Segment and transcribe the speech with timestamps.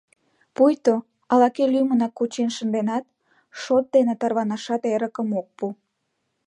[0.55, 0.95] Пуйто
[1.31, 3.05] ала-кӧ лӱмынак кучен шынденат,
[3.61, 5.65] шот дене тарванашат эрыкым ок пу.